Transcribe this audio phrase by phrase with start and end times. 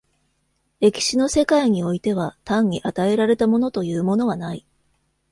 [0.79, 4.65] 歴史の世界においては単に与えられたものというものはない。